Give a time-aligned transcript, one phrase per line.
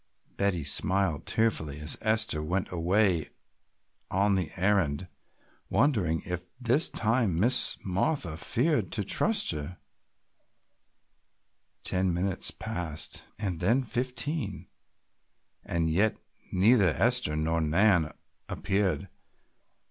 [0.35, 3.29] Betty smiled tearfully as Esther went away
[4.09, 5.07] on the errand,
[5.69, 9.77] wondering if this time Miss Martha feared to trust her.
[11.83, 14.65] Ten minutes passed and then fifteen
[15.63, 16.17] and yet
[16.51, 18.11] neither Esther nor Nan
[18.49, 19.07] appeared.